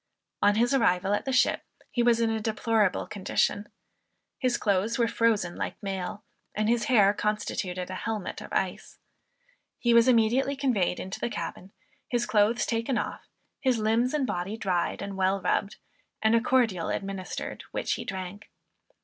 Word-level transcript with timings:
On 0.41 0.55
his 0.55 0.73
arrival 0.73 1.13
at 1.13 1.25
the 1.25 1.31
ship, 1.31 1.61
he 1.91 2.01
was 2.01 2.19
in 2.19 2.31
a 2.31 2.39
deplorable 2.39 3.05
condition. 3.05 3.69
His 4.39 4.57
clothes 4.57 4.97
were 4.97 5.07
frozen 5.07 5.55
like 5.55 5.75
mail, 5.83 6.23
and 6.55 6.67
his 6.67 6.85
hair 6.85 7.13
constituted 7.13 7.87
a 7.91 8.01
helmet 8.01 8.41
of 8.41 8.51
ice. 8.51 8.97
He 9.77 9.93
was 9.93 10.07
immediately 10.07 10.55
conveyed 10.55 10.99
into 10.99 11.19
the 11.19 11.29
cabin, 11.29 11.71
his 12.07 12.25
clothes 12.25 12.65
taken 12.65 12.97
off, 12.97 13.27
his 13.59 13.77
limbs 13.77 14.15
and 14.15 14.25
body 14.25 14.57
dried 14.57 15.03
and 15.03 15.17
well 15.17 15.39
rubbed, 15.39 15.75
and 16.19 16.33
a 16.35 16.41
cordial 16.41 16.89
administered 16.89 17.63
which 17.69 17.93
he 17.93 18.03
drank. 18.03 18.49